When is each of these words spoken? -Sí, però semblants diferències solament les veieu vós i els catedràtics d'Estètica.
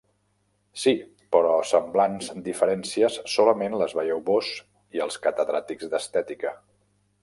-Sí, 0.83 0.93
però 1.35 1.51
semblants 1.73 2.31
diferències 2.49 3.19
solament 3.37 3.77
les 3.83 3.95
veieu 4.01 4.25
vós 4.35 4.53
i 4.99 5.07
els 5.09 5.23
catedràtics 5.29 5.91
d'Estètica. 5.95 6.61